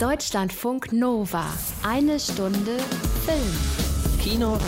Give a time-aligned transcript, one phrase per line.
[0.00, 1.44] Deutschlandfunk Nova.
[1.82, 2.78] Eine Stunde
[3.26, 4.18] Film.
[4.18, 4.58] Kino.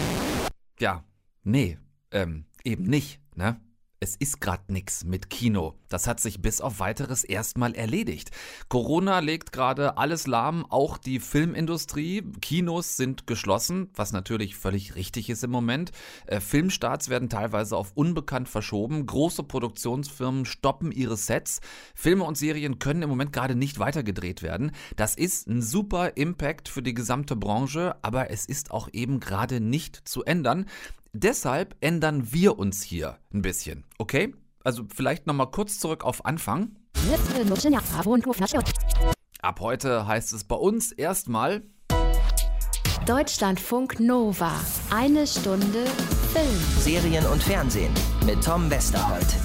[0.79, 1.05] Ja,
[1.43, 1.79] nee,
[2.11, 3.59] ähm, eben nicht, ne?
[4.03, 5.77] Es ist gerade nix mit Kino.
[5.89, 8.33] Das hat sich bis auf weiteres erstmal erledigt.
[8.69, 12.25] Corona legt gerade alles lahm, auch die Filmindustrie.
[12.41, 15.93] Kinos sind geschlossen, was natürlich völlig richtig ist im Moment.
[16.27, 19.07] Äh, Filmstarts werden teilweise auf unbekannt verschoben.
[19.07, 21.61] Große Produktionsfirmen stoppen ihre Sets.
[21.95, 24.73] Filme und Serien können im Moment gerade nicht weitergedreht werden.
[24.97, 29.61] Das ist ein super Impact für die gesamte Branche, aber es ist auch eben gerade
[29.61, 30.67] nicht zu ändern.
[31.15, 34.35] Deshalb ändern wir uns hier ein bisschen, okay?
[34.65, 36.77] Also vielleicht nochmal kurz zurück auf Anfang.
[39.43, 41.63] Ab heute heißt es bei uns erstmal
[43.05, 44.53] Deutschlandfunk Nova.
[44.91, 45.85] Eine Stunde
[46.33, 46.61] Film.
[46.79, 47.93] Serien und Fernsehen
[48.25, 49.37] mit Tom Westerholt.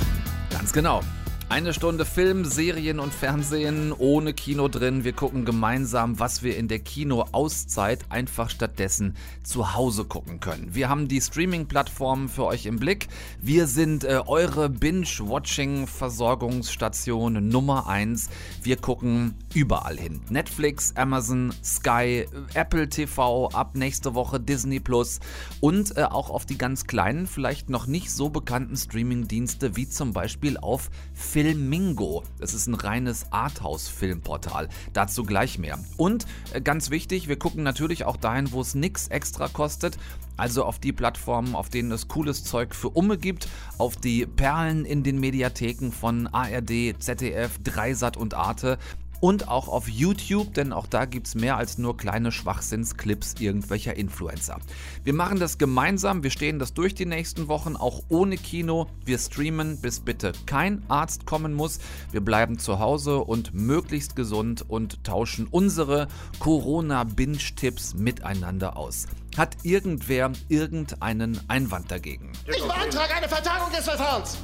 [0.52, 1.02] Ganz genau.
[1.50, 5.06] Eine Stunde Film, Serien und Fernsehen ohne Kino drin.
[5.06, 10.76] Wir gucken gemeinsam, was wir in der Kino-Auszeit einfach stattdessen zu Hause gucken können.
[10.76, 13.08] Wir haben die Streaming-Plattformen für euch im Blick.
[13.40, 18.28] Wir sind äh, eure Binge-Watching-Versorgungsstation Nummer 1.
[18.62, 20.20] Wir gucken überall hin.
[20.30, 25.22] Netflix, Amazon, Sky, äh, Apple TV, ab nächste Woche Disney Plus
[25.62, 30.12] und äh, auch auf die ganz kleinen, vielleicht noch nicht so bekannten Streaming-Dienste wie zum
[30.12, 32.24] Beispiel auf Filmingo.
[32.40, 34.70] Das ist ein reines Arthouse-Filmportal.
[34.94, 35.80] Dazu gleich mehr.
[35.98, 39.98] Und äh, ganz wichtig, wir gucken natürlich auch dahin, wo es nichts extra kostet.
[40.38, 44.86] Also auf die Plattformen, auf denen es cooles Zeug für Umme gibt, auf die Perlen
[44.86, 48.78] in den Mediatheken von ARD, ZDF, Dreisat und Arte
[49.20, 53.96] und auch auf YouTube, denn auch da gibt es mehr als nur kleine Schwachsinnsclips irgendwelcher
[53.96, 54.60] Influencer.
[55.04, 58.88] Wir machen das gemeinsam, wir stehen das durch die nächsten Wochen, auch ohne Kino.
[59.06, 61.80] Wir streamen, bis bitte kein Arzt kommen muss.
[62.12, 66.08] Wir bleiben zu Hause und möglichst gesund und tauschen unsere
[66.40, 69.08] Corona-Binge-Tipps miteinander aus.
[69.38, 72.32] Hat irgendwer irgendeinen Einwand dagegen?
[72.48, 74.38] Ich beantrage eine Vertagung des Verfahrens.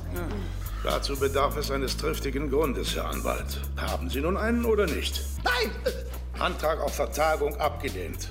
[0.83, 3.61] Dazu bedarf es eines triftigen Grundes, Herr Anwalt.
[3.77, 5.21] Haben Sie nun einen oder nicht?
[5.43, 5.71] Nein!
[6.37, 8.29] Antrag auf Vertagung abgelehnt.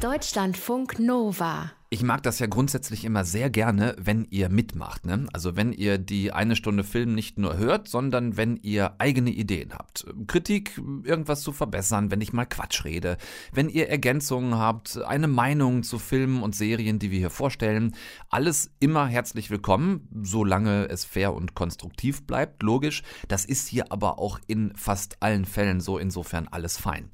[0.00, 1.72] Deutschlandfunk Nova.
[1.90, 5.04] Ich mag das ja grundsätzlich immer sehr gerne, wenn ihr mitmacht.
[5.04, 5.26] Ne?
[5.34, 9.74] Also wenn ihr die eine Stunde Film nicht nur hört, sondern wenn ihr eigene Ideen
[9.74, 10.06] habt.
[10.26, 13.18] Kritik, irgendwas zu verbessern, wenn ich mal Quatsch rede.
[13.52, 17.94] Wenn ihr Ergänzungen habt, eine Meinung zu Filmen und Serien, die wir hier vorstellen.
[18.30, 23.02] Alles immer herzlich willkommen, solange es fair und konstruktiv bleibt, logisch.
[23.28, 27.10] Das ist hier aber auch in fast allen Fällen so, insofern alles fein.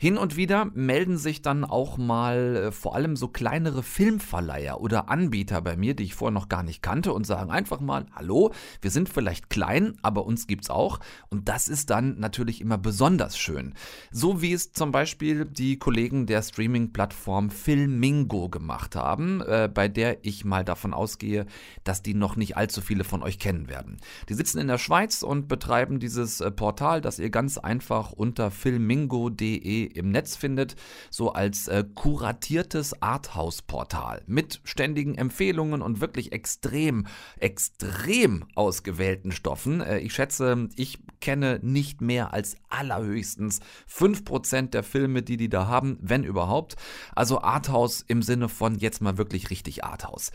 [0.00, 5.08] Hin und wieder melden sich dann auch mal äh, vor allem so kleinere Filmverleiher oder
[5.08, 8.52] Anbieter bei mir, die ich vorher noch gar nicht kannte und sagen einfach mal, hallo,
[8.80, 11.00] wir sind vielleicht klein, aber uns gibt's auch.
[11.30, 13.74] Und das ist dann natürlich immer besonders schön.
[14.12, 20.24] So wie es zum Beispiel die Kollegen der Streaming-Plattform Filmingo gemacht haben, äh, bei der
[20.24, 21.44] ich mal davon ausgehe,
[21.82, 23.96] dass die noch nicht allzu viele von euch kennen werden.
[24.28, 28.52] Die sitzen in der Schweiz und betreiben dieses äh, Portal, das ihr ganz einfach unter
[28.52, 30.76] filmingo.de im Netz findet,
[31.10, 37.06] so als äh, kuratiertes Arthouse-Portal mit ständigen Empfehlungen und wirklich extrem,
[37.38, 39.80] extrem ausgewählten Stoffen.
[39.80, 43.60] Äh, ich schätze, ich kenne nicht mehr als allerhöchstens
[43.90, 46.76] 5% der Filme, die die da haben, wenn überhaupt.
[47.14, 50.32] Also Arthouse im Sinne von jetzt mal wirklich richtig Arthouse.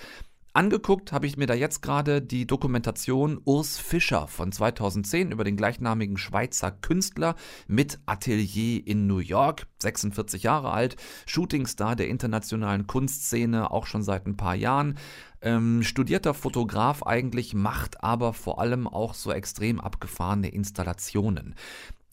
[0.55, 5.57] Angeguckt habe ich mir da jetzt gerade die Dokumentation Urs Fischer von 2010 über den
[5.57, 7.33] gleichnamigen Schweizer Künstler
[7.65, 14.27] mit Atelier in New York, 46 Jahre alt, Shootingstar der internationalen Kunstszene, auch schon seit
[14.27, 14.99] ein paar Jahren.
[15.41, 21.55] Ähm, studierter Fotograf eigentlich, macht aber vor allem auch so extrem abgefahrene Installationen.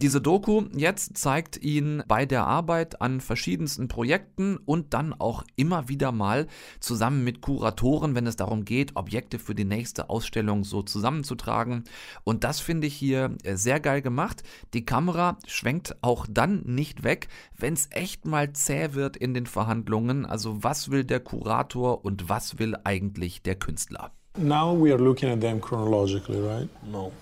[0.03, 5.91] Diese Doku jetzt zeigt ihn bei der Arbeit an verschiedensten Projekten und dann auch immer
[5.91, 6.47] wieder mal
[6.81, 11.85] zusammen mit Kuratoren, wenn es darum geht, Objekte für die nächste Ausstellung so zusammenzutragen.
[12.25, 14.43] Und das finde ich hier äh, sehr geil gemacht.
[14.73, 19.45] Die Kamera schwenkt auch dann nicht weg, wenn es echt mal zäh wird in den
[19.45, 20.25] Verhandlungen.
[20.25, 24.13] Also was will der Kurator und was will eigentlich der Künstler?
[24.39, 26.71] Now we are looking at them chronologically, right?
[26.91, 27.13] No.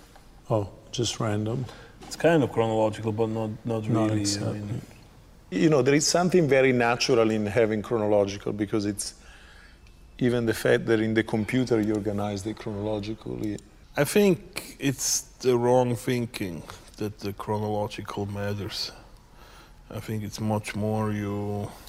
[0.47, 1.65] Oh, just random.
[2.09, 4.23] It's kind of chronological, but not, not really.
[4.23, 4.81] Not I mean,
[5.51, 9.13] You know, there is something very natural in having chronological because it's
[10.17, 13.59] even the fact that in the computer you organize it chronologically.
[13.95, 16.63] I think it's the wrong thinking
[16.97, 18.91] that the chronological matters.
[19.91, 21.88] I think it's much more you But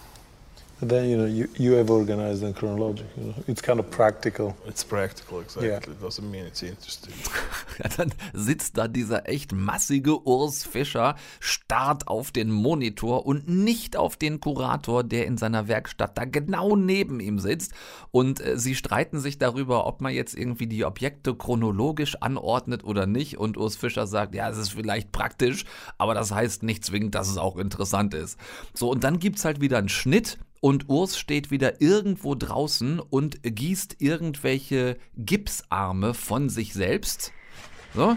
[0.82, 3.08] then you know you, you have organized them chronologically.
[3.16, 3.44] You know?
[3.46, 4.56] It's kind of practical.
[4.66, 5.68] It's practical, exactly.
[5.68, 5.76] Yeah.
[5.78, 7.14] It doesn't mean it's interesting.
[7.82, 13.96] Ja, dann sitzt da dieser echt massige Urs Fischer, starrt auf den Monitor und nicht
[13.96, 17.72] auf den Kurator, der in seiner Werkstatt da genau neben ihm sitzt.
[18.10, 23.06] Und äh, sie streiten sich darüber, ob man jetzt irgendwie die Objekte chronologisch anordnet oder
[23.06, 23.38] nicht.
[23.38, 25.64] Und Urs Fischer sagt, ja, es ist vielleicht praktisch,
[25.96, 28.38] aber das heißt nicht zwingend, dass es auch interessant ist.
[28.74, 30.38] So, und dann gibt's halt wieder einen Schnitt.
[30.60, 37.32] Und Urs steht wieder irgendwo draußen und gießt irgendwelche Gipsarme von sich selbst.
[37.94, 38.16] So.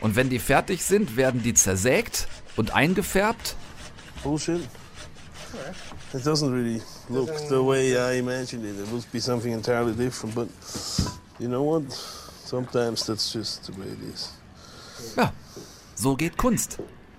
[0.00, 3.56] Und wenn die fertig sind, werden die zersägt und eingefärbt.
[4.22, 4.60] Bullshit.
[6.12, 8.78] It doesn't really look the way I imagined it.
[8.78, 10.48] It would be something entirely different, but
[11.38, 11.84] you know what?
[12.44, 14.32] Sometimes that's just the way it is.
[15.16, 15.32] Ja,
[15.94, 16.78] so geht Kunst.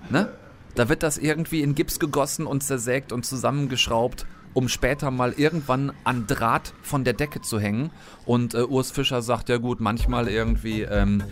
[0.10, 0.32] Ne?
[0.76, 5.92] Da wird das irgendwie in Gips gegossen und zersägt und zusammengeschraubt, um später mal irgendwann
[6.04, 7.92] an Draht von der Decke zu hängen.
[8.26, 11.24] Und äh, Urs Fischer sagt ja gut, manchmal irgendwie ähm,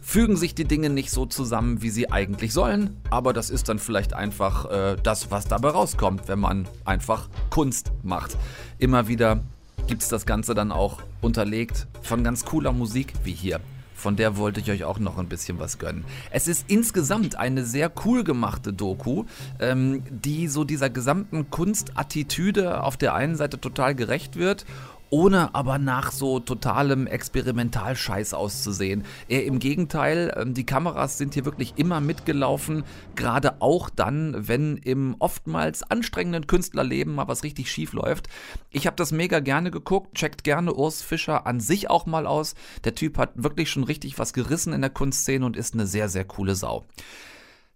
[0.00, 3.00] fügen sich die Dinge nicht so zusammen, wie sie eigentlich sollen.
[3.10, 7.92] Aber das ist dann vielleicht einfach äh, das, was dabei rauskommt, wenn man einfach Kunst
[8.02, 8.36] macht.
[8.78, 9.40] Immer wieder
[9.86, 13.60] gibt es das Ganze dann auch unterlegt von ganz cooler Musik wie hier.
[13.94, 16.04] Von der wollte ich euch auch noch ein bisschen was gönnen.
[16.30, 19.24] Es ist insgesamt eine sehr cool gemachte Doku,
[19.60, 24.66] ähm, die so dieser gesamten Kunstattitüde auf der einen Seite total gerecht wird
[25.10, 29.04] ohne aber nach so totalem Experimentalscheiß auszusehen.
[29.28, 32.84] Eher im Gegenteil, ähm, die Kameras sind hier wirklich immer mitgelaufen,
[33.14, 38.28] gerade auch dann, wenn im oftmals anstrengenden Künstlerleben mal was richtig schief läuft.
[38.70, 42.54] Ich habe das mega gerne geguckt, checkt gerne Urs Fischer an sich auch mal aus.
[42.84, 46.08] Der Typ hat wirklich schon richtig was gerissen in der Kunstszene und ist eine sehr,
[46.08, 46.84] sehr coole Sau.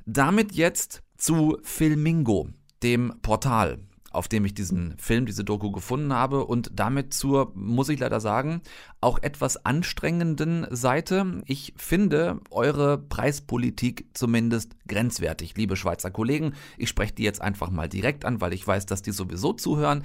[0.06, 2.48] Damit jetzt zu Filmingo,
[2.82, 3.78] dem Portal
[4.10, 8.20] auf dem ich diesen Film, diese Doku gefunden habe und damit zur, muss ich leider
[8.20, 8.62] sagen,
[9.00, 11.42] auch etwas anstrengenden Seite.
[11.46, 16.54] Ich finde eure Preispolitik zumindest grenzwertig, liebe Schweizer Kollegen.
[16.78, 20.04] Ich spreche die jetzt einfach mal direkt an, weil ich weiß, dass die sowieso zuhören.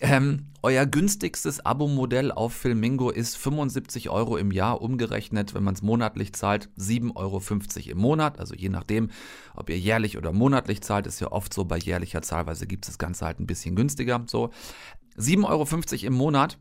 [0.00, 5.82] Ähm, euer günstigstes Abo-Modell auf Filmingo ist 75 Euro im Jahr umgerechnet, wenn man es
[5.82, 7.42] monatlich zahlt, 7,50 Euro
[7.90, 8.38] im Monat.
[8.38, 9.10] Also je nachdem,
[9.54, 12.90] ob ihr jährlich oder monatlich zahlt, ist ja oft so, bei jährlicher Zahlweise gibt es
[12.90, 14.22] das Ganze halt ein bisschen günstiger.
[14.26, 14.50] So
[15.16, 16.58] 7,50 Euro im Monat.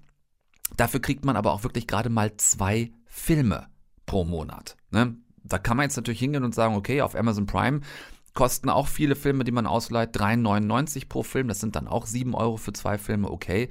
[0.76, 3.68] Dafür kriegt man aber auch wirklich gerade mal zwei Filme
[4.06, 4.78] pro Monat.
[4.90, 5.16] Ne?
[5.44, 7.82] Da kann man jetzt natürlich hingehen und sagen, okay, auf Amazon Prime
[8.38, 11.48] kosten auch viele Filme, die man ausleiht, 3,99 pro Film.
[11.48, 13.68] Das sind dann auch 7 Euro für zwei Filme, okay.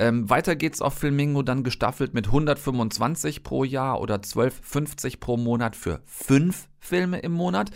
[0.00, 5.76] Ähm, weiter geht's auf Filmingo dann gestaffelt mit 125 pro Jahr oder 12,50 pro Monat
[5.76, 7.70] für fünf Filme im Monat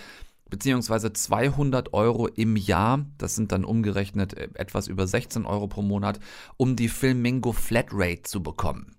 [0.50, 5.82] beziehungsweise 200 Euro im Jahr, das sind dann umgerechnet äh, etwas über 16 Euro pro
[5.82, 6.18] Monat,
[6.56, 8.96] um die Filmingo Flatrate zu bekommen.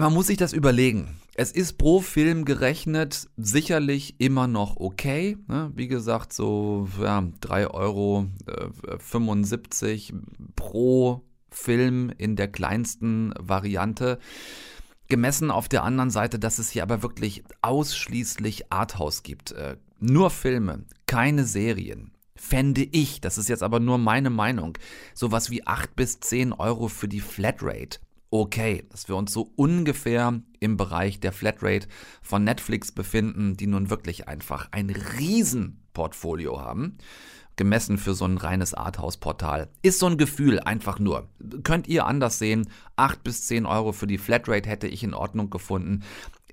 [0.00, 1.20] Man muss sich das überlegen.
[1.34, 5.36] Es ist pro Film gerechnet sicherlich immer noch okay.
[5.46, 5.70] Ne?
[5.74, 10.12] Wie gesagt, so ja, 3,75 Euro äh,
[10.56, 14.18] pro Film in der kleinsten Variante.
[15.08, 19.52] Gemessen auf der anderen Seite, dass es hier aber wirklich ausschließlich Arthouse gibt.
[19.52, 22.12] Äh, nur Filme, keine Serien.
[22.36, 24.78] Fände ich, das ist jetzt aber nur meine Meinung,
[25.12, 27.98] sowas wie 8 bis 10 Euro für die Flatrate.
[28.30, 31.88] Okay, dass wir uns so ungefähr im Bereich der Flatrate
[32.22, 36.98] von Netflix befinden, die nun wirklich einfach ein Riesenportfolio haben
[37.60, 39.68] gemessen für so ein reines Arthouse-Portal.
[39.82, 41.28] Ist so ein Gefühl, einfach nur.
[41.62, 42.70] Könnt ihr anders sehen.
[42.96, 46.02] 8 bis 10 Euro für die Flatrate hätte ich in Ordnung gefunden.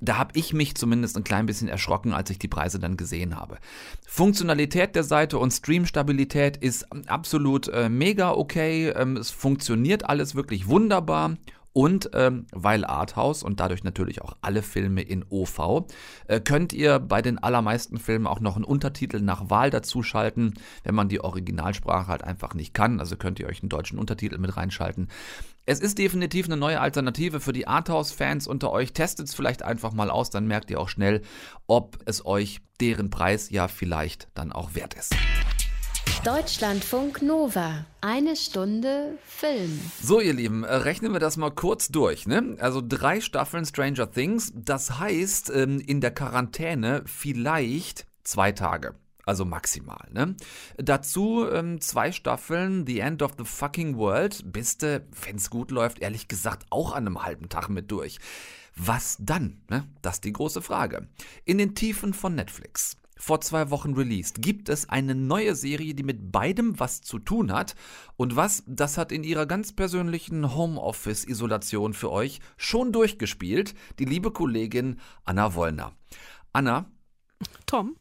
[0.02, 3.38] Da habe ich mich zumindest ein klein bisschen erschrocken, als ich die Preise dann gesehen
[3.38, 3.58] habe.
[4.06, 8.90] Funktionalität der Seite und Streamstabilität ist absolut äh, mega okay.
[8.90, 11.38] Ähm, es funktioniert alles wirklich wunderbar.
[11.78, 15.86] Und ähm, weil Arthouse und dadurch natürlich auch alle Filme in OV,
[16.26, 20.96] äh, könnt ihr bei den allermeisten Filmen auch noch einen Untertitel nach Wahl dazuschalten, wenn
[20.96, 23.00] man die Originalsprache halt einfach nicht kann.
[23.00, 25.08] Also könnt ihr euch einen deutschen Untertitel mit reinschalten.
[25.68, 28.94] Es ist definitiv eine neue Alternative für die Arthouse-Fans unter euch.
[28.94, 31.22] Testet es vielleicht einfach mal aus, dann merkt ihr auch schnell,
[31.68, 35.16] ob es euch deren Preis ja vielleicht dann auch wert ist.
[36.24, 37.86] Deutschlandfunk Nova.
[38.02, 39.80] Eine Stunde Film.
[40.02, 42.28] So, ihr Lieben, äh, rechnen wir das mal kurz durch.
[42.28, 42.58] Ne?
[42.60, 44.52] Also drei Staffeln Stranger Things.
[44.56, 48.96] Das heißt, ähm, in der Quarantäne vielleicht zwei Tage.
[49.26, 50.36] Also maximal, ne?
[50.78, 54.42] Dazu ähm, zwei Staffeln The End of the Fucking World.
[54.52, 58.20] Bist du, wenn's gut läuft, ehrlich gesagt auch an einem halben Tag mit durch.
[58.76, 59.62] Was dann?
[59.70, 59.86] Ne?
[60.02, 61.08] Das ist die große Frage.
[61.46, 66.04] In den Tiefen von Netflix vor zwei Wochen released, gibt es eine neue Serie, die
[66.04, 67.76] mit beidem was zu tun hat.
[68.16, 74.32] Und was, das hat in ihrer ganz persönlichen Homeoffice-Isolation für euch schon durchgespielt, die liebe
[74.32, 75.94] Kollegin Anna Wollner.
[76.54, 76.90] Anna,
[77.66, 77.98] Tom,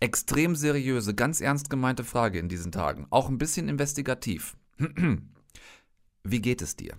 [0.00, 4.56] extrem seriöse, ganz ernst gemeinte Frage in diesen Tagen, auch ein bisschen investigativ.
[6.24, 6.96] Wie geht es dir?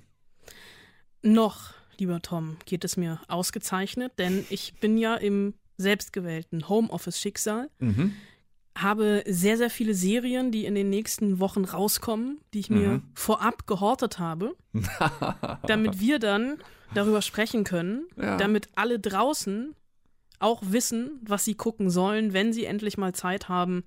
[1.25, 7.69] noch, lieber Tom, geht es mir ausgezeichnet, denn ich bin ja im selbstgewählten Homeoffice-Schicksal.
[8.77, 13.67] Habe sehr, sehr viele Serien, die in den nächsten Wochen rauskommen, die ich mir vorab
[13.67, 14.53] gehortet habe,
[15.67, 16.57] damit wir dann
[16.93, 18.35] darüber sprechen können, Ja.
[18.35, 19.73] damit alle draußen
[20.39, 23.85] auch wissen, was sie gucken sollen, wenn sie endlich mal Zeit haben,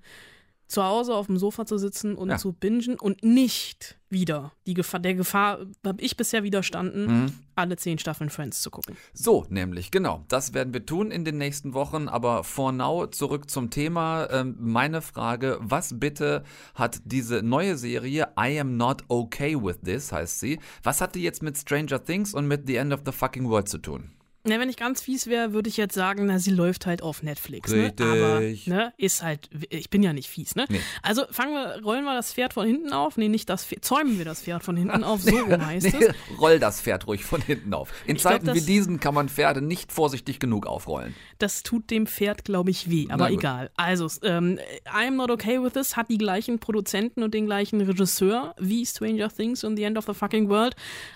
[0.69, 2.37] zu Hause auf dem Sofa zu sitzen und Ja.
[2.37, 7.99] zu bingen und nicht wieder die Gefahr, der Gefahr habe ich bisher widerstanden, alle zehn
[7.99, 8.95] Staffeln Friends zu gucken.
[9.13, 10.23] So, nämlich, genau.
[10.27, 12.07] Das werden wir tun in den nächsten Wochen.
[12.07, 14.27] Aber for now zurück zum Thema.
[14.31, 16.43] Ähm, meine Frage, was bitte
[16.75, 21.21] hat diese neue Serie I Am Not Okay With This, heißt sie, was hat die
[21.23, 24.11] jetzt mit Stranger Things und mit The End of the Fucking World zu tun?
[24.45, 27.23] Na, wenn ich ganz fies wäre, würde ich jetzt sagen, na, sie läuft halt auf
[27.23, 27.71] Netflix.
[27.73, 27.83] Ne?
[27.87, 28.05] Richtig.
[28.05, 30.65] Aber, ne, ist halt, ich bin ja nicht fies, ne?
[30.69, 30.79] Nee.
[31.03, 33.17] Also fangen wir, rollen wir das Pferd von hinten auf.
[33.17, 36.05] Nee, nicht das Pferd, zäumen wir das Pferd von hinten auf, so rum heißt Nee,
[36.05, 36.15] es.
[36.39, 37.91] roll das Pferd ruhig von hinten auf.
[38.07, 41.13] In Ich glaub, Zeiten wie das- diesen kann man Pferde nicht vorsichtig genug aufrollen.
[41.37, 43.71] Das tut dem Pferd, glaube ich, weh, aber egal.
[43.75, 48.55] Also, ähm, I'm Not Okay With This hat die gleichen Produzenten und den gleichen Regisseur
[48.57, 50.75] wie Stranger Things und The End of the Fucking World.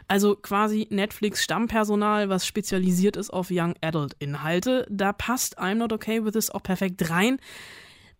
[0.09, 4.85] Also quasi Netflix Stammpersonal, was spezialisiert ist auf Young Adult Inhalte.
[4.89, 7.37] Da passt I'm Not Okay With This auch perfekt rein.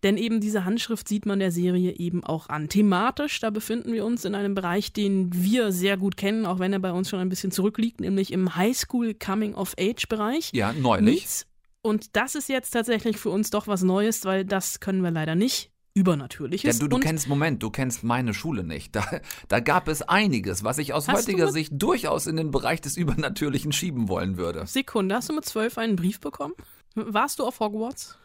[0.04, 2.68] Denn eben diese Handschrift sieht man der Serie eben auch an.
[2.68, 6.74] Thematisch, da befinden wir uns in einem Bereich, den wir sehr gut kennen, auch wenn
[6.74, 10.50] er bei uns schon ein bisschen zurückliegt, nämlich im Highschool Coming of Age Bereich.
[10.52, 11.14] Ja, neulich.
[11.14, 11.46] Nichts.
[11.80, 15.34] Und das ist jetzt tatsächlich für uns doch was Neues, weil das können wir leider
[15.34, 15.70] nicht.
[15.94, 16.74] Übernatürliches.
[16.74, 18.94] Ja, du, du und kennst, Moment, du kennst meine Schule nicht.
[18.96, 19.04] Da,
[19.48, 22.96] da gab es einiges, was ich aus Hast heutiger Sicht durchaus in den Bereich des
[22.96, 24.66] Übernatürlichen schieben wollen würde.
[24.66, 26.54] Sekunde, hast du mit zwölf einen Brief bekommen?
[26.96, 28.18] Warst du auf Hogwarts?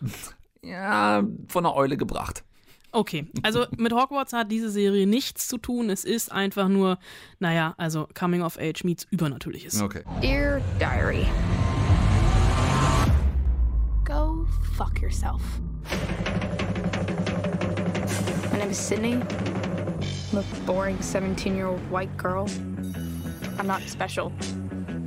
[0.64, 2.44] Ja, von der Eule gebracht.
[2.92, 5.92] Okay, also mit Hogwarts hat diese Serie nichts zu tun.
[5.92, 6.98] Es ist einfach nur,
[7.40, 9.80] naja, also Coming of Age meets Übernatürliches.
[9.80, 10.04] Okay.
[10.22, 11.28] Dear Diary.
[14.06, 15.42] Go fuck yourself.
[18.70, 19.14] Name is Sydney.
[20.32, 22.48] I'm a boring 17 year old white girl.
[23.58, 24.32] I'm not special.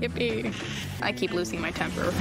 [0.01, 0.53] Yippee.
[1.01, 2.13] I keep losing my temper.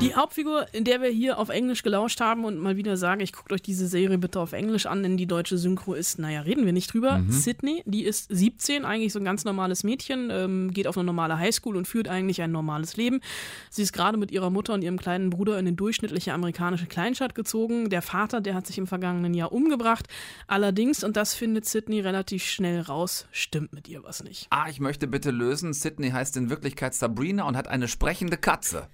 [0.00, 3.32] Die Hauptfigur, in der wir hier auf Englisch gelauscht haben und mal wieder sage, ich
[3.32, 6.64] guckt euch diese Serie bitte auf Englisch an, denn die deutsche Synchro ist, naja, reden
[6.64, 7.22] wir nicht drüber.
[7.28, 11.38] Sydney, die ist 17, eigentlich so ein ganz normales Mädchen, ähm, geht auf eine normale
[11.38, 13.20] Highschool und führt eigentlich ein normales Leben.
[13.68, 17.34] Sie ist gerade mit ihrer Mutter und ihrem kleinen Bruder in eine durchschnittliche amerikanische Kleinstadt
[17.34, 17.90] gezogen.
[17.90, 20.06] Der Vater, der hat sich im vergangenen Jahr umgebracht.
[20.46, 24.46] Allerdings, und das findet Sydney relativ schnell raus, stimmt mit ihr was nicht.
[24.48, 25.74] Ah, ich möchte bitte lösen.
[25.74, 28.88] Sydney heißt in Wirklichkeit Sabrina und hat eine sprechende Katze.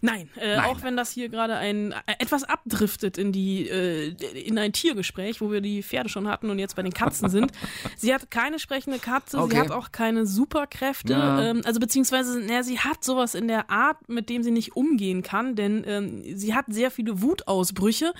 [0.00, 0.64] Nein, äh, Nein.
[0.66, 5.40] auch wenn das hier gerade ein äh, etwas abdriftet in die äh, in ein Tiergespräch,
[5.40, 7.50] wo wir die Pferde schon hatten und jetzt bei den Katzen sind.
[7.96, 9.54] sie hat keine sprechende Katze, Okay.
[9.56, 11.42] sie hat auch keine Superkräfte, Ja.
[11.50, 15.22] ähm, also beziehungsweise, naja, sie hat sowas in der Art, mit dem sie nicht umgehen
[15.24, 18.12] kann, denn ähm, sie hat sehr viele Wutausbrüche.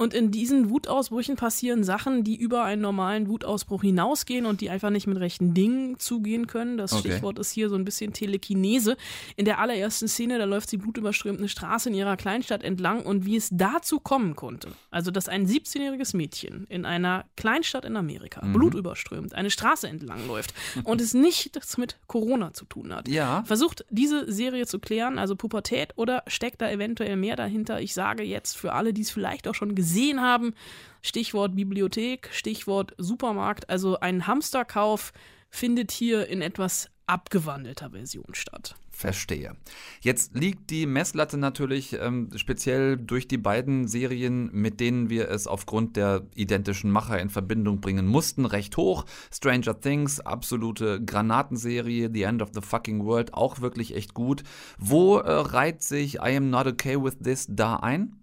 [0.00, 4.88] Und in diesen Wutausbrüchen passieren Sachen, die über einen normalen Wutausbruch hinausgehen und die einfach
[4.88, 6.78] nicht mit rechten Dingen zugehen können.
[6.78, 7.10] Das Okay.
[7.10, 8.96] Stichwort ist hier so ein bisschen Telekinese.
[9.36, 13.26] In der allerersten Szene, da läuft sie blutüberströmt eine Straße in ihrer Kleinstadt entlang und
[13.26, 14.68] wie es dazu kommen konnte.
[14.90, 18.54] Also, dass ein 17-jähriges Mädchen in einer Kleinstadt in Amerika, Mhm.
[18.54, 20.54] blutüberströmt, eine Straße entlang läuft
[20.84, 23.06] und es nichts mit Corona zu tun hat.
[23.06, 23.42] Ja.
[23.44, 27.82] Versucht diese Serie zu klären, also Pubertät oder steckt da eventuell mehr dahinter?
[27.82, 29.89] Ich sage jetzt für alle, die es vielleicht auch schon gesehen
[30.20, 30.54] haben,
[31.02, 35.12] Stichwort Bibliothek, Stichwort Supermarkt, also ein Hamsterkauf
[35.48, 38.76] findet hier in etwas abgewandelter Version statt.
[38.90, 39.56] Verstehe.
[40.00, 45.46] Jetzt liegt die Messlatte natürlich ähm, speziell durch die beiden Serien, mit denen wir es
[45.46, 49.06] aufgrund der identischen Macher in Verbindung bringen mussten, recht hoch.
[49.32, 54.42] Stranger Things, absolute Granatenserie, The End of the Fucking World, auch wirklich echt gut.
[54.78, 58.16] Wo äh, reiht sich I Am Not Okay With This da ein?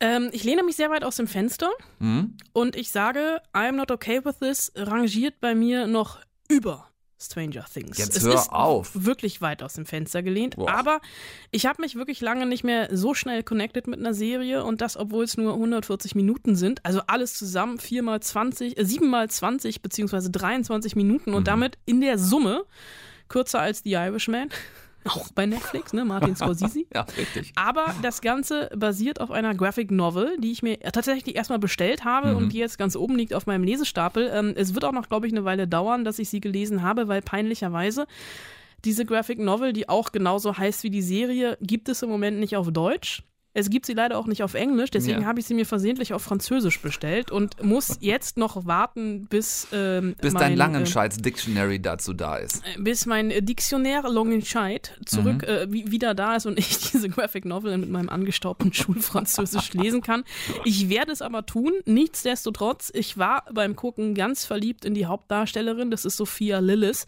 [0.00, 2.36] Ähm, ich lehne mich sehr weit aus dem Fenster Hm?
[2.52, 6.88] und ich sage, I'm not okay with this rangiert bei mir noch über
[7.18, 7.96] Stranger Things.
[7.96, 8.90] Jetzt es hör ist auf.
[8.92, 10.70] wirklich weit aus dem Fenster gelehnt, Boah.
[10.70, 11.00] aber
[11.50, 14.98] ich habe mich wirklich lange nicht mehr so schnell connected mit einer Serie und das,
[14.98, 19.30] obwohl es nur 140 Minuten sind, also alles zusammen 4 mal 20, äh, 7 mal
[19.30, 22.66] 20 beziehungsweise 23 Minuten und damit in der Summe
[23.28, 24.50] kürzer als The Irishman.
[25.08, 26.04] Auch bei Netflix, ne?
[26.04, 26.84] Martin Scorsese.
[26.94, 27.52] ja, richtig.
[27.56, 32.30] Aber das Ganze basiert auf einer Graphic Novel, die ich mir tatsächlich erstmal bestellt habe
[32.32, 32.36] Mhm.
[32.36, 34.30] und die jetzt ganz oben liegt auf meinem Lesestapel.
[34.32, 37.08] Ähm, es wird auch noch, glaube ich, eine Weile dauern, dass ich sie gelesen habe,
[37.08, 38.06] weil peinlicherweise
[38.84, 42.56] diese Graphic Novel, die auch genauso heißt wie die Serie, gibt es im Moment nicht
[42.56, 43.22] auf Deutsch.
[43.58, 45.26] Es gibt sie leider auch nicht auf Englisch, deswegen Ja.
[45.26, 50.14] habe ich sie mir versehentlich auf Französisch bestellt und muss jetzt noch warten, bis ähm,
[50.20, 52.62] Bis mein, dein äh, Langenscheids Dictionary dazu da ist.
[52.78, 55.48] bis mein äh, Dictionnaire Longenscheid zurück Mhm.
[55.48, 60.02] äh, wie, wieder da ist und ich diese Graphic Novel mit meinem angestaubten Schulfranzösisch lesen
[60.02, 60.24] kann.
[60.64, 61.72] Ich werde es aber tun.
[61.86, 65.90] Nichtsdestotrotz, ich war beim Gucken ganz verliebt in die Hauptdarstellerin.
[65.90, 67.06] Das ist Sophia Lillis.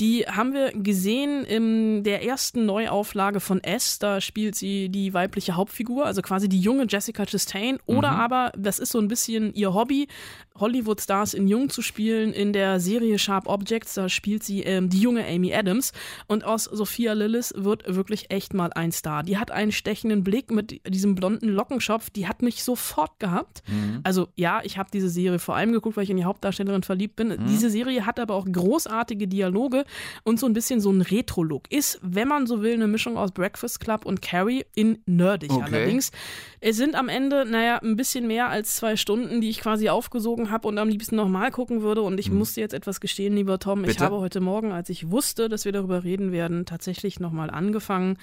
[0.00, 3.98] Die haben wir gesehen in der ersten Neuauflage von S.
[3.98, 7.78] Da spielt sie die weibliche Hauptfigur, also quasi die junge Jessica Chastain.
[7.86, 8.20] Oder Mhm.
[8.20, 10.08] aber, das ist so ein bisschen ihr Hobby,
[10.58, 12.32] Hollywood-Stars in Jung zu spielen.
[12.32, 15.92] In der Serie Sharp Objects, da spielt sie ähm, die junge Amy Adams.
[16.26, 19.24] Und aus Sophia Lillis wird wirklich echt mal ein Star.
[19.24, 22.10] Die hat einen stechenden Blick mit diesem blonden Lockenschopf.
[22.10, 23.62] Die hat mich sofort gehabt.
[23.66, 24.00] Mhm.
[24.04, 27.16] Also ja, ich habe diese Serie vor allem geguckt, weil ich in die Hauptdarstellerin verliebt
[27.16, 27.28] bin.
[27.28, 27.46] Mhm.
[27.48, 29.84] Diese Serie hat aber auch großartige Dialoge
[30.22, 31.70] und so ein bisschen so ein Retro-Look.
[31.72, 35.62] Ist, wenn man so will, eine Mischung aus Breakfast Club und Carrie in nerdig Okay.
[35.64, 36.12] allerdings.
[36.60, 40.43] Es sind am Ende, naja, ein bisschen mehr als zwei Stunden, die ich quasi aufgesogen
[40.50, 42.02] habe und am liebsten nochmal gucken würde.
[42.02, 43.82] Und ich musste jetzt etwas gestehen, lieber Tom.
[43.84, 44.04] Ich Bitte?
[44.04, 48.18] habe heute Morgen, als ich wusste, dass wir darüber reden werden, tatsächlich nochmal angefangen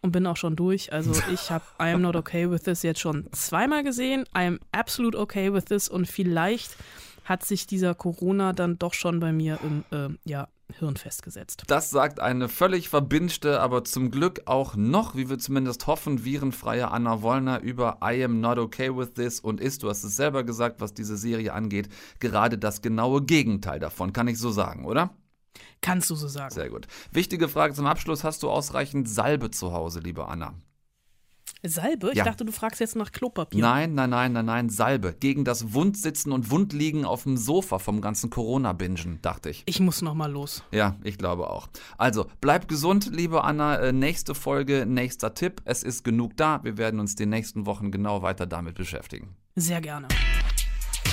[0.00, 0.92] und bin auch schon durch.
[0.92, 4.22] Also ich habe I am not okay with this jetzt schon zweimal gesehen.
[4.36, 6.76] I am absolute okay with this und vielleicht
[7.24, 11.64] hat sich dieser Corona dann doch schon bei mir im äh, ja, Hirn festgesetzt.
[11.66, 16.90] Das sagt eine völlig verbinschte, aber zum Glück auch noch, wie wir zumindest hoffen, virenfreie
[16.90, 20.44] Anna Wollner über I am not okay with this und ist, du hast es selber
[20.44, 21.88] gesagt, was diese Serie angeht,
[22.18, 25.10] gerade das genaue Gegenteil davon, kann ich so sagen, oder?
[25.80, 26.54] Kannst du so sagen.
[26.54, 26.86] Sehr gut.
[27.10, 30.54] Wichtige Frage zum Abschluss, hast du ausreichend Salbe zu Hause, liebe Anna?
[31.62, 32.10] Salbe?
[32.10, 32.24] Ich Ja.
[32.24, 33.60] dachte, du fragst jetzt nach Klopapier.
[33.60, 35.14] Nein, nein, nein, nein, nein, Salbe.
[35.18, 39.62] Gegen das Wundsitzen und Wundliegen auf dem Sofa vom ganzen Corona-Bingen, dachte ich.
[39.66, 40.64] Ich muss noch mal los.
[40.72, 41.68] Ja, ich glaube auch.
[41.98, 43.76] Also, bleib gesund, liebe Anna.
[43.78, 45.62] Äh, nächste Folge, nächster Tipp.
[45.64, 46.60] Es ist genug da.
[46.64, 49.36] Wir werden uns die nächsten Wochen genau weiter damit beschäftigen.
[49.54, 50.08] Sehr gerne.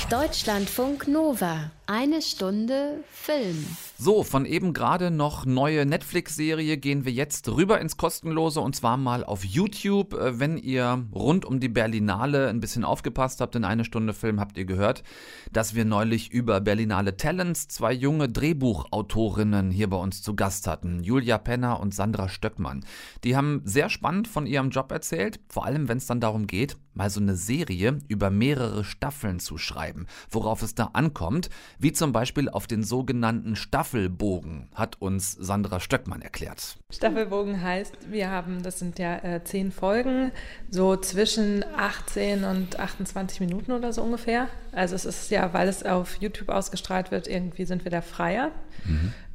[0.09, 1.71] Deutschlandfunk Nova.
[1.85, 3.65] Eine Stunde Film.
[4.01, 8.95] So, von eben gerade noch neue Netflix-Serie gehen wir jetzt rüber ins Kostenlose und zwar
[8.95, 10.13] mal auf YouTube.
[10.13, 14.39] Äh, Wenn ihr rund um die Berlinale ein bisschen aufgepasst habt in eine Stunde Film,
[14.39, 15.03] habt ihr gehört,
[15.51, 21.03] dass wir neulich über Berlinale Talents zwei junge Drehbuchautorinnen hier bei uns zu Gast hatten.
[21.03, 22.85] Julia Penner und Sandra Stöckmann.
[23.25, 26.77] Die haben sehr spannend von ihrem Job erzählt, vor allem wenn es dann darum geht,
[26.93, 32.11] mal so eine Serie über mehrere Staffeln zu schreiben, worauf es da ankommt, wie zum
[32.11, 33.55] Beispiel auf den sogenannten
[33.89, 36.77] Staffelbogen, hat uns Sandra Stöckmann erklärt.
[36.91, 40.31] Staffelbogen heißt, wir haben, das sind ja äh, zehn Folgen,
[40.69, 44.47] so zwischen 18 und 28 Minuten oder so ungefähr.
[44.73, 48.51] Also es ist ja, weil es auf YouTube ausgestrahlt wird, irgendwie sind wir da freier.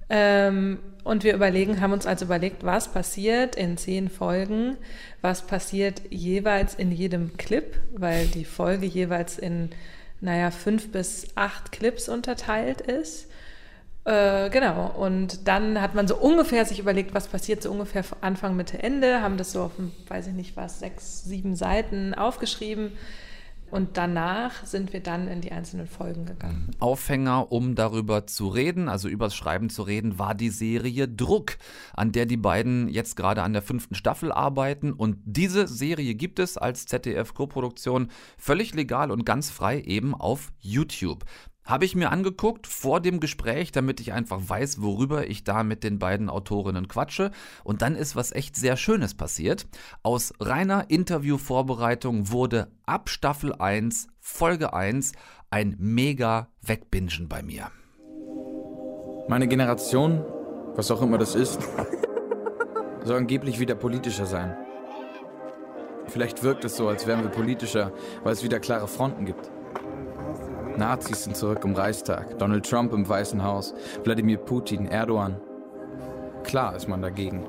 [0.08, 4.76] Ähm, und wir überlegen, haben uns also überlegt, was passiert in zehn Folgen,
[5.20, 9.70] was passiert jeweils in jedem Clip, weil die Folge jeweils in,
[10.20, 13.26] naja, fünf bis acht Clips unterteilt ist.
[14.04, 18.54] Äh, genau, und dann hat man so ungefähr sich überlegt, was passiert so ungefähr Anfang,
[18.54, 19.72] Mitte, Ende, haben das so auf,
[20.08, 22.92] weiß ich nicht was, sechs, sieben Seiten aufgeschrieben.
[23.70, 26.70] Und danach sind wir dann in die einzelnen Folgen gegangen.
[26.78, 31.56] Aufhänger, um darüber zu reden, also übers Schreiben zu reden, war die Serie Druck,
[31.92, 34.92] an der die beiden jetzt gerade an der fünften Staffel arbeiten.
[34.92, 41.24] Und diese Serie gibt es als ZDF-Koproduktion völlig legal und ganz frei eben auf YouTube.
[41.64, 45.82] Habe ich mir angeguckt vor dem Gespräch, damit ich einfach weiß, worüber ich da mit
[45.82, 47.30] den beiden Autorinnen quatsche.
[47.64, 49.66] Und dann ist was echt sehr Schönes passiert.
[50.02, 55.12] Aus reiner Interviewvorbereitung wurde ab Staffel 1, Folge 1,
[55.50, 57.70] ein mega Wegbingen bei mir.
[59.28, 60.22] Meine Generation,
[60.74, 61.60] was auch immer das ist,
[63.04, 64.54] soll angeblich wieder politischer sein.
[66.08, 67.90] Vielleicht wirkt es so, als wären wir politischer,
[68.22, 69.50] weil es wieder klare Fronten gibt.
[70.76, 75.36] Nazis sind zurück im Reichstag, Donald Trump im Weißen Haus, Wladimir Putin, Erdogan.
[76.42, 77.46] Klar ist man dagegen.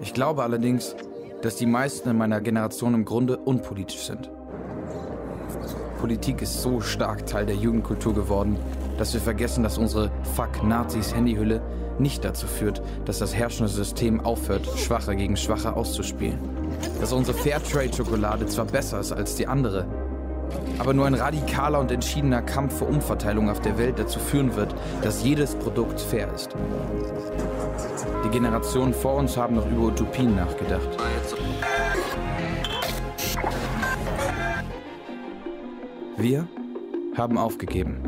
[0.00, 0.94] Ich glaube allerdings,
[1.42, 4.30] dass die meisten in meiner Generation im Grunde unpolitisch sind.
[6.00, 8.56] Politik ist so stark Teil der Jugendkultur geworden,
[8.98, 11.62] dass wir vergessen, dass unsere Fuck Nazis Handyhülle
[11.98, 16.38] nicht dazu führt, dass das herrschende System aufhört, Schwache gegen Schwache auszuspielen.
[17.00, 19.86] Dass unsere Fairtrade-Schokolade zwar besser ist als die andere,
[20.78, 24.74] aber nur ein radikaler und entschiedener Kampf für Umverteilung auf der Welt dazu führen wird,
[25.02, 26.54] dass jedes Produkt fair ist.
[28.24, 30.88] Die Generationen vor uns haben noch über Utopien nachgedacht.
[36.16, 36.48] Wir
[37.16, 38.00] haben aufgegeben.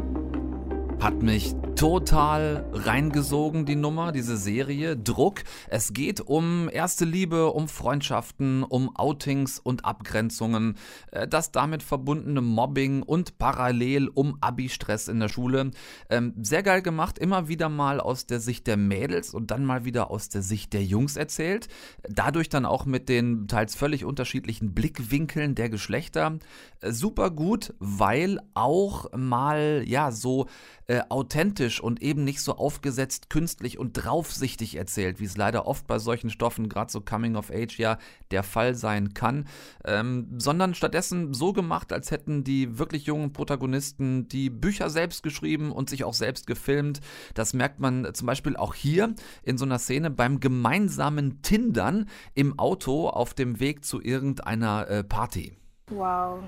[1.01, 4.99] Hat mich total reingesogen, die Nummer, diese Serie.
[4.99, 5.45] Druck.
[5.71, 10.77] Es geht um erste Liebe, um Freundschaften, um Outings und Abgrenzungen,
[11.11, 15.71] äh, das damit verbundene Mobbing und parallel um Abi-Stress in der Schule.
[16.11, 19.87] Ähm, sehr geil gemacht, immer wieder mal aus der Sicht der Mädels und dann mal
[19.87, 21.69] wieder aus der Sicht der Jungs erzählt.
[22.07, 26.41] Dadurch dann auch mit den teils völlig unterschiedlichen Blickwinkeln der Geschlechter.
[26.83, 30.47] Äh, super gut, weil auch mal, ja, so
[30.91, 35.87] äh, authentisch und eben nicht so aufgesetzt, künstlich und draufsichtig erzählt, wie es leider oft
[35.87, 37.97] bei solchen Stoffen, gerade so Coming of Age, ja
[38.33, 39.47] der Fall sein kann,
[39.85, 45.71] ähm, sondern stattdessen so gemacht, als hätten die wirklich jungen Protagonisten die Bücher selbst geschrieben
[45.71, 47.01] und sich auch selbst gefilmt.
[47.35, 52.59] Das merkt man zum Beispiel auch hier in so einer Szene beim gemeinsamen Tindern im
[52.59, 55.53] Auto auf dem Weg zu irgendeiner äh, Party.
[55.91, 56.41] Wow.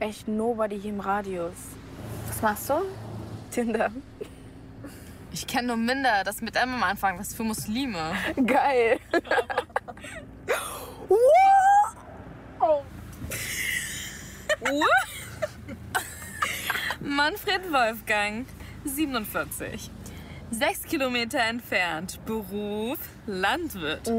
[0.00, 1.52] Echt nobody hier im Radius.
[2.28, 3.01] Was machst du?
[3.52, 3.90] Tinder.
[5.30, 8.12] Ich kenne nur Minder, das mit M am Anfang, das ist für Muslime.
[8.46, 8.98] Geil.
[17.00, 18.46] Manfred Wolfgang,
[18.84, 19.90] 47.
[20.50, 22.20] Sechs Kilometer entfernt.
[22.26, 24.12] Beruf Landwirt.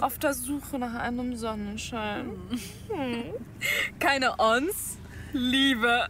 [0.00, 2.30] Auf der Suche nach einem Sonnenschein.
[2.88, 3.24] Hm.
[3.98, 4.98] Keine Ons,
[5.34, 6.06] Liebe.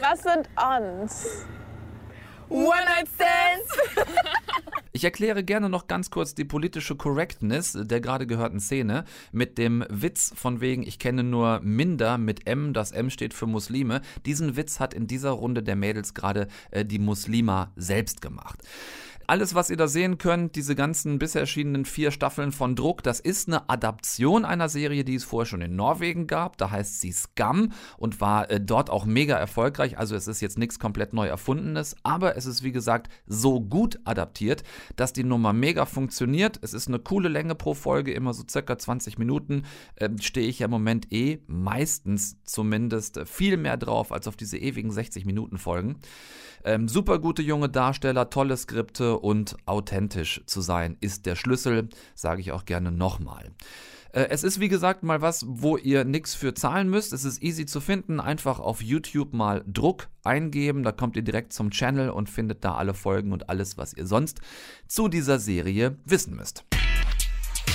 [0.00, 1.46] Was sind uns?
[2.48, 4.08] One-Night-Stands.
[4.90, 9.84] Ich erkläre gerne noch ganz kurz die politische Correctness der gerade gehörten Szene mit dem
[9.88, 14.00] Witz von wegen, ich kenne nur Minder mit M, das M steht für Muslime.
[14.26, 18.58] Diesen Witz hat in dieser Runde der Mädels gerade äh, die Muslima selbst gemacht.
[19.30, 23.20] Alles, was ihr da sehen könnt, diese ganzen bisher erschienenen vier Staffeln von Druck, das
[23.20, 26.56] ist eine Adaption einer Serie, die es vorher schon in Norwegen gab.
[26.56, 29.98] Da heißt sie Scum und war äh, dort auch mega erfolgreich.
[29.98, 34.00] Also es ist jetzt nichts komplett neu erfundenes, aber es ist wie gesagt so gut
[34.04, 34.62] adaptiert,
[34.96, 36.58] dass die Nummer mega funktioniert.
[36.62, 39.64] Es ist eine coole Länge pro Folge, immer so circa 20 Minuten.
[39.98, 44.56] Ähm, Stehe ich ja im Moment eh meistens zumindest viel mehr drauf als auf diese
[44.56, 45.96] ewigen 60 Minuten Folgen.
[46.64, 52.40] Ähm, super gute junge Darsteller, tolle Skripte und authentisch zu sein ist der Schlüssel, sage
[52.40, 53.50] ich auch gerne nochmal.
[54.12, 57.12] Äh, Es ist wie gesagt mal was, wo ihr nichts für zahlen müsst.
[57.12, 58.20] Es ist easy zu finden.
[58.20, 60.82] Einfach auf YouTube mal Druck eingeben.
[60.82, 64.06] Da kommt ihr direkt zum Channel und findet da alle Folgen und alles, was ihr
[64.06, 64.40] sonst
[64.86, 66.64] zu dieser Serie wissen müsst.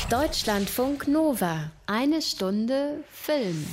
[0.09, 1.71] Deutschlandfunk Nova.
[1.87, 3.65] Eine Stunde Film.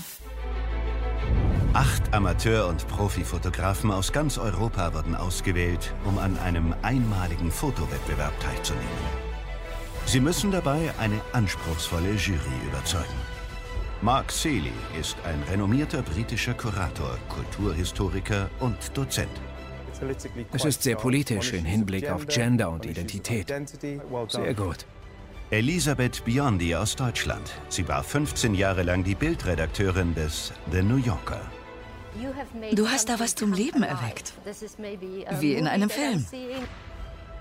[1.73, 8.89] Acht Amateur- und Profifotografen aus ganz Europa wurden ausgewählt, um an einem einmaligen Fotowettbewerb teilzunehmen.
[10.05, 13.15] Sie müssen dabei eine anspruchsvolle Jury überzeugen.
[14.03, 19.31] Mark Seeley ist ein renommierter britischer Kurator, Kulturhistoriker und Dozent.
[20.53, 23.53] Es ist sehr politisch im Hinblick auf Gender und Identität.
[24.29, 24.87] Sehr gut.
[25.51, 27.53] Elisabeth Biondi aus Deutschland.
[27.69, 31.41] Sie war 15 Jahre lang die Bildredakteurin des The New Yorker.
[32.75, 34.33] Du hast da was zum Leben erweckt.
[35.41, 36.25] Wie in einem Film.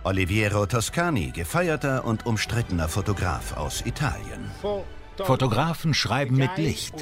[0.03, 4.49] Oliviero Toscani, gefeierter und umstrittener Fotograf aus Italien.
[5.17, 6.93] Fotografen schreiben mit Licht.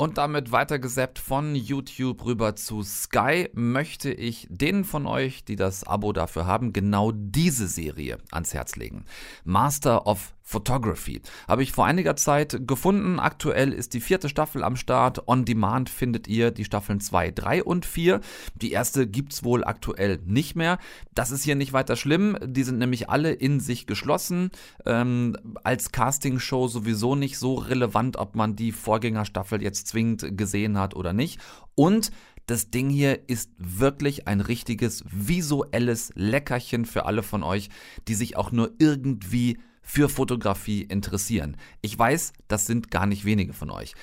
[0.00, 5.82] Und damit weitergesappt von YouTube rüber zu Sky möchte ich denen von euch, die das
[5.82, 9.04] Abo dafür haben, genau diese Serie ans Herz legen.
[9.42, 11.20] Master of Photography.
[11.46, 13.20] Habe ich vor einiger Zeit gefunden.
[13.20, 15.28] Aktuell ist die vierte Staffel am Start.
[15.28, 18.22] On Demand findet ihr die Staffeln 2, 3 und 4.
[18.54, 20.78] Die erste gibt's wohl aktuell nicht mehr.
[21.14, 22.38] Das ist hier nicht weiter schlimm.
[22.42, 24.50] Die sind nämlich alle in sich geschlossen.
[24.86, 30.96] Ähm, als Castingshow sowieso nicht so relevant, ob man die Vorgängerstaffel jetzt zwingend gesehen hat
[30.96, 31.40] oder nicht.
[31.74, 32.10] Und
[32.46, 37.68] das Ding hier ist wirklich ein richtiges visuelles Leckerchen für alle von euch,
[38.08, 39.58] die sich auch nur irgendwie
[39.88, 41.56] für Fotografie interessieren.
[41.80, 43.94] Ich weiß, das sind gar nicht wenige von euch.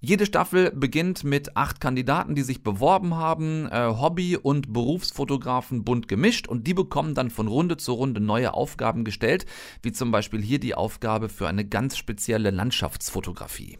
[0.00, 6.08] Jede Staffel beginnt mit acht Kandidaten, die sich beworben haben, äh, Hobby- und Berufsfotografen bunt
[6.08, 9.46] gemischt und die bekommen dann von Runde zu Runde neue Aufgaben gestellt,
[9.82, 13.78] wie zum Beispiel hier die Aufgabe für eine ganz spezielle Landschaftsfotografie.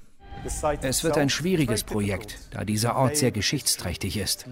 [0.83, 4.47] Es wird ein schwieriges Projekt, da dieser Ort sehr geschichtsträchtig ist.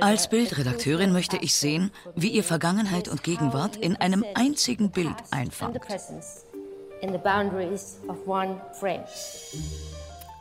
[0.00, 5.80] Als Bildredakteurin möchte ich sehen, wie ihr Vergangenheit und Gegenwart in einem einzigen Bild einfangt.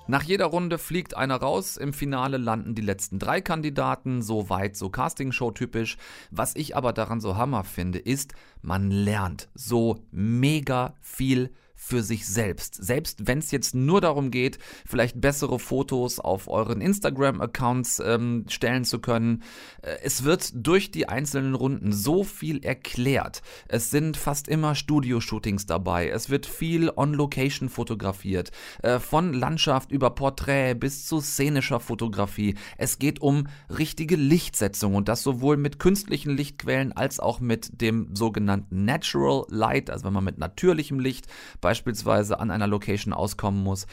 [0.06, 4.76] Nach jeder Runde fliegt einer raus, im Finale landen die letzten drei Kandidaten, so weit,
[4.76, 5.98] so Castingshow typisch.
[6.32, 11.54] Was ich aber daran so hammer finde, ist, man lernt so mega viel
[11.86, 12.76] für sich selbst.
[12.76, 18.86] Selbst wenn es jetzt nur darum geht, vielleicht bessere Fotos auf euren Instagram-Accounts ähm, stellen
[18.86, 19.44] zu können.
[19.82, 23.42] Äh, es wird durch die einzelnen Runden so viel erklärt.
[23.68, 26.08] Es sind fast immer Studio-Shootings dabei.
[26.08, 28.52] Es wird viel on-location fotografiert.
[28.82, 32.56] Äh, von Landschaft über Porträt bis zu szenischer Fotografie.
[32.78, 38.16] Es geht um richtige Lichtsetzung und das sowohl mit künstlichen Lichtquellen als auch mit dem
[38.16, 41.28] sogenannten Natural Light, also wenn man mit natürlichem Licht
[41.60, 43.88] bei beispielsweise an einer Location auskommen muss.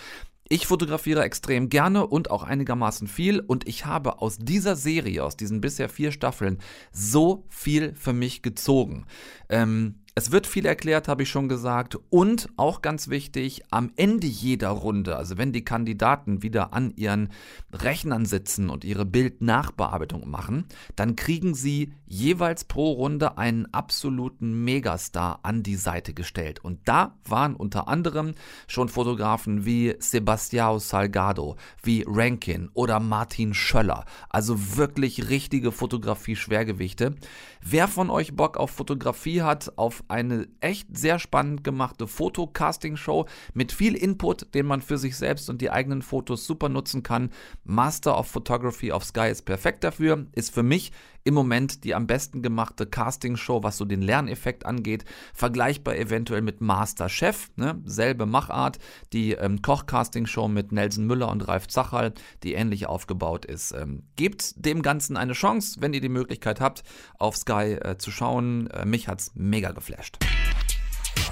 [0.51, 5.37] Ich fotografiere extrem gerne und auch einigermaßen viel und ich habe aus dieser Serie, aus
[5.37, 6.59] diesen bisher vier Staffeln,
[6.93, 9.07] so viel für mich gezogen.
[9.49, 11.97] Ähm, es wird viel erklärt, habe ich schon gesagt.
[12.11, 17.29] Und auch ganz wichtig, am Ende jeder Runde, also wenn die Kandidaten wieder an ihren
[17.73, 25.41] Rechnern sitzen und ihre Bildnachbearbeitung machen, dann kriegen sie jeweils pro Runde einen absoluten Megastar
[25.45, 26.59] an die Seite gestellt.
[26.65, 28.35] Und da waren unter anderem
[28.67, 34.05] schon Fotografen wie Sebastião Salgado, wie Rankin oder Martin Schöller.
[34.29, 37.15] Also wirklich richtige Fotografie-Schwergewichte.
[37.63, 43.71] Wer von euch Bock auf Fotografie hat, auf eine echt sehr spannend gemachte Foto-Casting-Show mit
[43.73, 47.31] viel Input, den man für sich selbst und die eigenen Fotos super nutzen kann.
[47.65, 50.93] Master of Photography auf Sky ist perfekt dafür, ist für mich
[51.25, 55.05] im Moment die am besten gemachte Casting-Show, was so den Lerneffekt angeht.
[55.35, 57.81] Vergleichbar eventuell mit Masterchef, ne?
[57.85, 58.79] selbe Machart.
[59.13, 63.73] Die ähm, Koch-Casting-Show mit Nelson Müller und Ralf Zachal, die ähnlich aufgebaut ist.
[63.73, 66.83] Ähm, gebt dem Ganzen eine Chance, wenn ihr die Möglichkeit habt,
[67.19, 68.69] auf Sky äh, zu schauen.
[68.69, 70.19] Äh, mich hat's mega geflasht.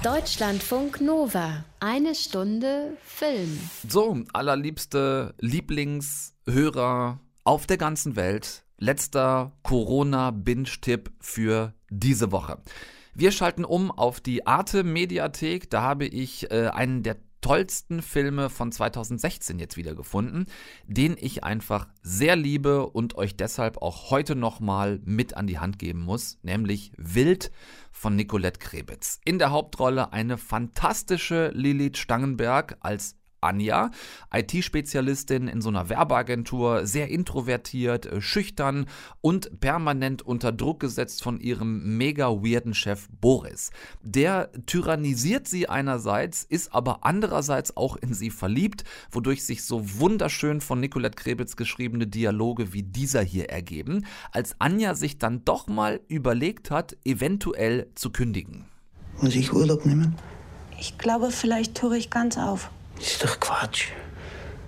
[0.03, 1.65] Deutschlandfunk Nova.
[1.79, 3.59] Eine Stunde Film.
[3.87, 12.61] So, allerliebste Lieblingshörer auf der ganzen Welt letzter Corona-Binge-Tipp für diese Woche.
[13.13, 15.69] Wir schalten um auf die Arte Mediathek.
[15.69, 20.45] Da habe ich äh, einen der tollsten Filme von 2016 jetzt wieder gefunden,
[20.87, 25.79] den ich einfach sehr liebe und euch deshalb auch heute nochmal mit an die Hand
[25.79, 27.51] geben muss, nämlich Wild
[27.91, 29.19] von Nicolette Krebitz.
[29.25, 33.91] In der Hauptrolle eine fantastische Lilith Stangenberg als Anja,
[34.33, 38.85] IT-Spezialistin in so einer Werbeagentur, sehr introvertiert, äh, schüchtern
[39.21, 43.71] und permanent unter Druck gesetzt von ihrem mega weirden Chef Boris.
[44.01, 50.61] Der tyrannisiert sie einerseits, ist aber andererseits auch in sie verliebt, wodurch sich so wunderschön
[50.61, 55.99] von Nicolette Krebitz geschriebene Dialoge wie dieser hier ergeben, als Anja sich dann doch mal
[56.07, 58.65] überlegt hat, eventuell zu kündigen.
[59.21, 60.15] Muss ich Urlaub nehmen?
[60.79, 62.71] Ich glaube, vielleicht höre ich ganz auf.
[62.99, 63.87] Das ist doch Quatsch.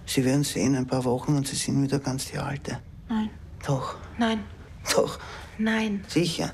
[0.05, 2.79] Sie werden sehen, ein paar Wochen und Sie sind wieder ganz die Alte.
[3.09, 3.29] Nein.
[3.65, 3.95] Doch.
[4.17, 4.43] Nein.
[4.93, 5.19] Doch.
[5.57, 6.03] Nein.
[6.07, 6.53] Sicher.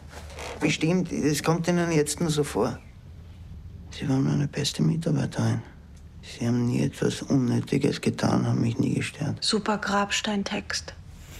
[0.59, 1.09] Bestimmt.
[1.11, 2.79] Das kommt Ihnen jetzt nur so vor.
[3.91, 5.61] Sie waren meine beste Mitarbeiterin.
[6.21, 9.37] Sie haben nie etwas Unnötiges getan, haben mich nie gestört.
[9.41, 10.93] Super Grabsteintext.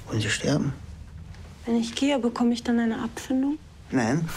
[0.08, 0.74] Wollen Sie sterben?
[1.66, 3.58] Wenn ich gehe, bekomme ich dann eine Abfindung?
[3.92, 4.28] Nein.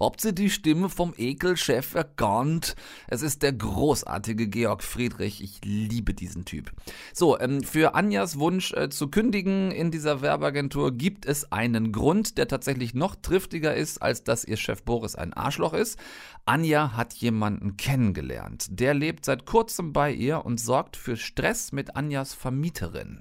[0.00, 2.74] Habt ihr die Stimme vom Ekelchef erkannt?
[3.06, 5.42] Es ist der großartige Georg Friedrich.
[5.42, 6.72] Ich liebe diesen Typ.
[7.12, 12.38] So, ähm, für Anjas Wunsch äh, zu kündigen in dieser Werbeagentur gibt es einen Grund,
[12.38, 15.98] der tatsächlich noch triftiger ist, als dass ihr Chef Boris ein Arschloch ist.
[16.46, 18.68] Anja hat jemanden kennengelernt.
[18.70, 23.20] Der lebt seit kurzem bei ihr und sorgt für Stress mit Anjas Vermieterin.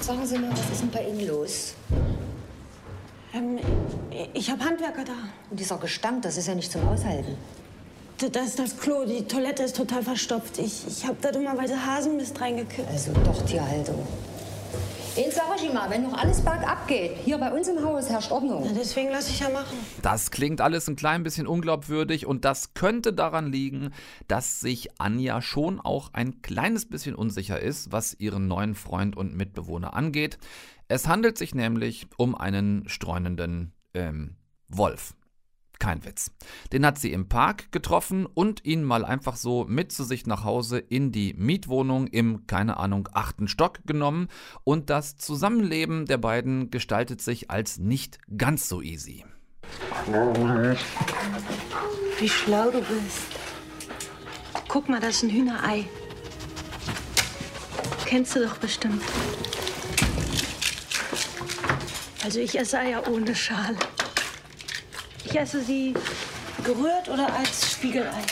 [0.00, 1.74] Sagen Sie mal, was ist denn bei Ihnen los?
[3.34, 3.58] Ähm,
[4.34, 5.12] ich habe Handwerker da.
[5.50, 7.36] Und dieser Gestank, das ist ja nicht zum Aushalten.
[8.18, 9.06] Das ist das Klo.
[9.06, 10.58] Die Toilette ist total verstopft.
[10.58, 12.88] Ich, ich habe da dummerweise Hasenmist reingekippt.
[12.88, 14.06] Also doch Tierhaltung.
[15.16, 18.62] Eins sag ich wenn noch alles bergab geht, hier bei uns im Haus herrscht Ordnung.
[18.64, 19.76] Na, deswegen lasse ich ja machen.
[20.02, 23.90] Das klingt alles ein klein bisschen unglaubwürdig und das könnte daran liegen,
[24.28, 29.36] dass sich Anja schon auch ein kleines bisschen unsicher ist, was ihren neuen Freund und
[29.36, 30.38] Mitbewohner angeht.
[30.90, 34.34] Es handelt sich nämlich um einen streunenden ähm,
[34.66, 35.14] Wolf.
[35.78, 36.32] Kein Witz.
[36.72, 40.42] Den hat sie im Park getroffen und ihn mal einfach so mit zu sich nach
[40.42, 44.26] Hause in die Mietwohnung im, keine Ahnung, achten Stock genommen.
[44.64, 49.24] Und das Zusammenleben der beiden gestaltet sich als nicht ganz so easy.
[52.18, 53.28] Wie schlau du bist.
[54.66, 55.84] Guck mal, das ist ein Hühnerei.
[58.06, 59.02] Kennst du doch bestimmt.
[62.22, 63.76] Also ich esse Eier ohne Schale.
[65.24, 65.94] Ich esse sie
[66.64, 68.22] gerührt oder als Spiegelei.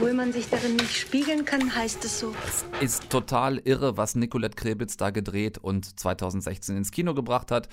[0.00, 2.34] Obwohl man sich darin nicht spiegeln kann, heißt es so.
[2.80, 7.68] Ist total irre, was Nicolette Krebitz da gedreht und 2016 ins Kino gebracht hat.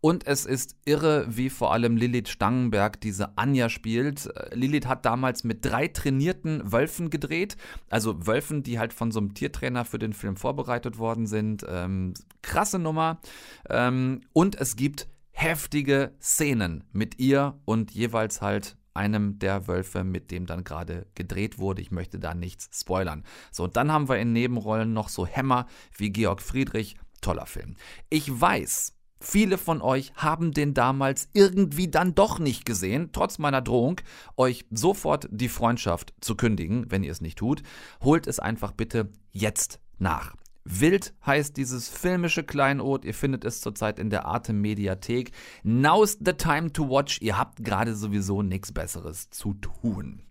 [0.00, 4.32] Und es ist irre, wie vor allem Lilith Stangenberg diese Anja spielt.
[4.52, 7.56] Lilith hat damals mit drei trainierten Wölfen gedreht.
[7.90, 11.66] Also Wölfen, die halt von so einem Tiertrainer für den Film vorbereitet worden sind.
[11.68, 13.20] Ähm, krasse Nummer.
[13.68, 20.30] Ähm, und es gibt heftige Szenen mit ihr und jeweils halt einem der Wölfe, mit
[20.30, 21.82] dem dann gerade gedreht wurde.
[21.82, 23.24] Ich möchte da nichts spoilern.
[23.50, 26.96] So, und dann haben wir in Nebenrollen noch so Hämmer wie Georg Friedrich.
[27.20, 27.76] Toller Film.
[28.10, 33.62] Ich weiß, Viele von euch haben den damals irgendwie dann doch nicht gesehen, trotz meiner
[33.62, 34.00] Drohung,
[34.36, 37.62] euch sofort die Freundschaft zu kündigen, wenn ihr es nicht tut.
[38.02, 40.34] Holt es einfach bitte jetzt nach.
[40.64, 43.04] Wild heißt dieses filmische Kleinod.
[43.04, 45.32] Ihr findet es zurzeit in der Arte Mediathek.
[45.62, 47.18] Now's the time to watch.
[47.20, 50.22] Ihr habt gerade sowieso nichts Besseres zu tun.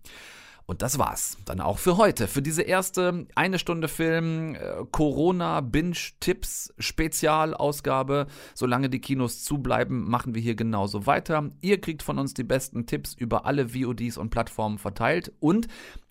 [0.64, 1.36] Und das war's.
[1.44, 2.28] Dann auch für heute.
[2.28, 8.26] Für diese erste eine Stunde Film äh, Corona Binge Tipps Spezialausgabe.
[8.54, 11.50] Solange die Kinos zubleiben, machen wir hier genauso weiter.
[11.60, 15.32] Ihr kriegt von uns die besten Tipps über alle VODs und Plattformen verteilt.
[15.40, 15.66] Und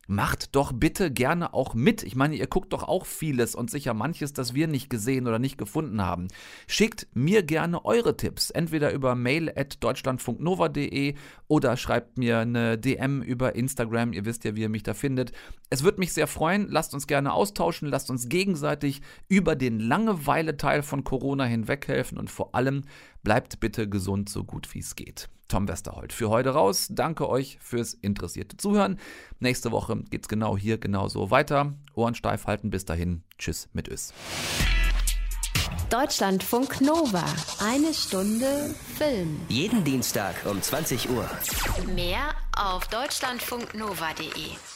[0.07, 2.03] macht doch bitte gerne auch mit.
[2.03, 5.39] Ich meine, ihr guckt doch auch vieles und sicher manches, das wir nicht gesehen oder
[5.39, 6.27] nicht gefunden haben.
[6.67, 11.15] Schickt mir gerne eure Tipps, entweder über mail at deutschlandfunknova.de
[11.47, 14.13] oder schreibt mir eine DM über Instagram.
[14.13, 15.31] Ihr wisst ja, wie ihr mich da findet.
[15.69, 16.67] Es würde mich sehr freuen.
[16.69, 22.29] Lasst uns gerne austauschen, lasst uns gegenseitig über den Langeweile-Teil von Corona hinweg helfen und
[22.29, 22.83] vor allem
[23.23, 25.29] bleibt bitte gesund, so gut wie es geht.
[25.47, 26.88] Tom Westerholt für heute raus.
[26.89, 28.99] Danke euch fürs interessierte Zuhören.
[29.39, 31.73] Nächste Woche geht's genau hier genauso weiter.
[31.93, 32.69] Ohren steif halten.
[32.69, 33.23] Bis dahin.
[33.38, 34.13] Tschüss mit Ös.
[35.89, 37.25] Deutschlandfunk Nova.
[37.60, 39.41] Eine Stunde Film.
[39.49, 41.29] Jeden Dienstag um 20 Uhr.
[41.93, 44.70] Mehr auf deutschlandfunknova.de.